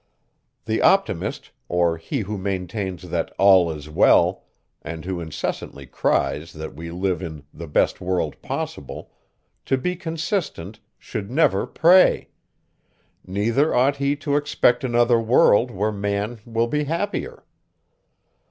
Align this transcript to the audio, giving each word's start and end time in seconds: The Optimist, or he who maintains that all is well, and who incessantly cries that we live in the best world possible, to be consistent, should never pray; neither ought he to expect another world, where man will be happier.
The 0.65 0.81
Optimist, 0.81 1.51
or 1.69 1.97
he 1.97 2.21
who 2.21 2.35
maintains 2.39 3.07
that 3.11 3.31
all 3.37 3.69
is 3.69 3.87
well, 3.87 4.45
and 4.81 5.05
who 5.05 5.19
incessantly 5.19 5.85
cries 5.85 6.53
that 6.53 6.73
we 6.73 6.89
live 6.89 7.21
in 7.21 7.43
the 7.53 7.67
best 7.67 8.01
world 8.01 8.41
possible, 8.41 9.11
to 9.67 9.77
be 9.77 9.95
consistent, 9.95 10.79
should 10.97 11.29
never 11.29 11.67
pray; 11.67 12.29
neither 13.27 13.75
ought 13.75 13.97
he 13.97 14.15
to 14.15 14.37
expect 14.37 14.83
another 14.83 15.19
world, 15.19 15.69
where 15.69 15.91
man 15.91 16.39
will 16.45 16.65
be 16.67 16.85
happier. 16.85 17.43